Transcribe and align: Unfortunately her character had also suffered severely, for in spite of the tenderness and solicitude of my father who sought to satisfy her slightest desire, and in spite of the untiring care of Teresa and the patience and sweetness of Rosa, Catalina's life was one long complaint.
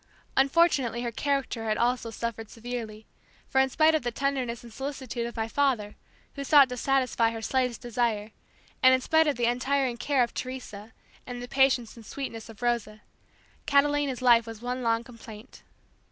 Unfortunately 0.35 1.03
her 1.03 1.11
character 1.11 1.65
had 1.65 1.77
also 1.77 2.09
suffered 2.09 2.49
severely, 2.49 3.05
for 3.47 3.61
in 3.61 3.69
spite 3.69 3.93
of 3.93 4.01
the 4.01 4.09
tenderness 4.09 4.63
and 4.63 4.73
solicitude 4.73 5.27
of 5.27 5.35
my 5.35 5.47
father 5.47 5.95
who 6.33 6.43
sought 6.43 6.69
to 6.69 6.75
satisfy 6.75 7.29
her 7.29 7.41
slightest 7.43 7.81
desire, 7.81 8.31
and 8.81 8.95
in 8.95 9.01
spite 9.01 9.27
of 9.27 9.35
the 9.37 9.45
untiring 9.45 9.97
care 9.97 10.23
of 10.23 10.33
Teresa 10.33 10.93
and 11.27 11.39
the 11.39 11.47
patience 11.47 11.95
and 11.95 12.03
sweetness 12.03 12.49
of 12.49 12.63
Rosa, 12.63 13.03
Catalina's 13.67 14.23
life 14.23 14.47
was 14.47 14.59
one 14.59 14.81
long 14.81 15.03
complaint. 15.03 15.61